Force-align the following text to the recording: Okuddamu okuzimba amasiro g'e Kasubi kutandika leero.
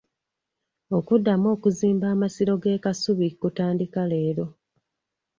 Okuddamu 0.97 1.47
okuzimba 1.55 2.05
amasiro 2.13 2.53
g'e 2.61 2.81
Kasubi 2.83 3.27
kutandika 3.41 4.01
leero. 4.11 4.45